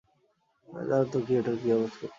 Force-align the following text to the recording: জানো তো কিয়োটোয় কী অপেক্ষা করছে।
জানো 0.67 1.05
তো 1.11 1.17
কিয়োটোয় 1.27 1.57
কী 1.57 1.67
অপেক্ষা 1.71 1.97
করছে। 1.97 2.05